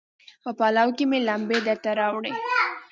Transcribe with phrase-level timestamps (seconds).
[0.43, 2.33] په پلو کې مې لمبې درته راوړي